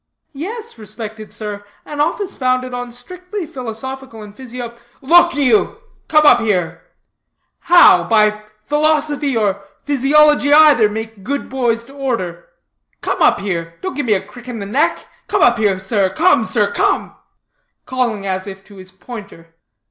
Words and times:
"Yes, 0.33 0.79
respected 0.79 1.31
sir, 1.31 1.63
an 1.85 2.01
office 2.01 2.35
founded 2.35 2.73
on 2.73 2.89
strictly 2.89 3.45
philosophical 3.45 4.23
and 4.23 4.33
physio" 4.33 4.73
"Look 5.13 5.35
you 5.35 5.77
come 6.07 6.25
up 6.25 6.39
here 6.39 6.81
how, 7.59 8.05
by 8.05 8.45
philosophy 8.63 9.37
or 9.37 9.63
physiology 9.83 10.51
either, 10.55 10.89
make 10.89 11.21
good 11.23 11.51
boys 11.51 11.83
to 11.83 11.93
order? 11.93 12.47
Come 13.01 13.21
up 13.21 13.41
here. 13.41 13.77
Don't 13.83 13.93
give 13.95 14.07
me 14.07 14.13
a 14.13 14.25
crick 14.25 14.47
in 14.47 14.57
the 14.57 14.65
neck. 14.65 15.07
Come 15.27 15.43
up 15.43 15.59
here, 15.59 15.79
come, 16.09 16.45
sir, 16.45 16.71
come," 16.71 17.15
calling 17.85 18.25
as 18.25 18.47
if 18.47 18.63
to 18.63 18.77
his 18.77 18.91
pointer. 18.91 19.53